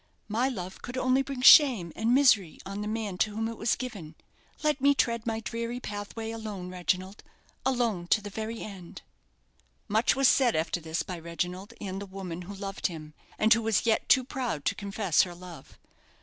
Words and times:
My 0.27 0.49
love 0.49 0.81
could 0.81 0.97
only 0.97 1.21
bring 1.21 1.43
shame 1.43 1.93
and 1.95 2.11
misery 2.11 2.59
on 2.65 2.81
the 2.81 2.87
man 2.87 3.19
to 3.19 3.35
whom 3.35 3.47
it 3.47 3.55
was 3.57 3.75
given. 3.75 4.15
Let 4.63 4.81
me 4.81 4.95
tread 4.95 5.27
my 5.27 5.41
dreary 5.41 5.79
pathway 5.79 6.31
alone, 6.31 6.69
Reginald 6.71 7.21
alone 7.67 8.07
to 8.07 8.19
the 8.19 8.31
very 8.31 8.61
end." 8.63 9.03
Much 9.87 10.15
was 10.15 10.27
said 10.27 10.55
after 10.55 10.79
this 10.81 11.03
by 11.03 11.19
Reginald 11.19 11.75
and 11.79 12.01
the 12.01 12.07
woman 12.07 12.41
who 12.49 12.55
loved 12.55 12.87
him, 12.87 13.13
and 13.37 13.53
who 13.53 13.61
was 13.61 13.85
yet 13.85 14.09
too 14.09 14.23
proud 14.23 14.65
to 14.65 14.73
confess 14.73 15.21
her 15.21 15.35
love. 15.35 15.77